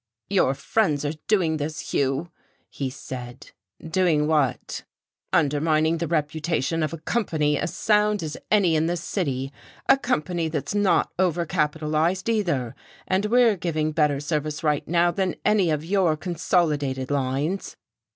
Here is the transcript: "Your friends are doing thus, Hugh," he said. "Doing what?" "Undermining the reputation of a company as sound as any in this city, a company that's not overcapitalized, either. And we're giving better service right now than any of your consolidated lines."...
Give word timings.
"Your 0.31 0.55
friends 0.55 1.05
are 1.05 1.13
doing 1.27 1.57
thus, 1.57 1.91
Hugh," 1.91 2.31
he 2.71 2.89
said. 2.89 3.51
"Doing 3.87 4.25
what?" 4.25 4.83
"Undermining 5.31 5.99
the 5.99 6.07
reputation 6.07 6.81
of 6.81 6.91
a 6.91 6.97
company 6.97 7.55
as 7.55 7.71
sound 7.75 8.23
as 8.23 8.35
any 8.49 8.75
in 8.75 8.87
this 8.87 9.03
city, 9.03 9.53
a 9.87 9.99
company 9.99 10.47
that's 10.47 10.73
not 10.73 11.15
overcapitalized, 11.19 12.29
either. 12.29 12.73
And 13.07 13.27
we're 13.27 13.55
giving 13.55 13.91
better 13.91 14.19
service 14.19 14.63
right 14.63 14.87
now 14.87 15.11
than 15.11 15.35
any 15.45 15.69
of 15.69 15.85
your 15.85 16.17
consolidated 16.17 17.11
lines."... 17.11 17.77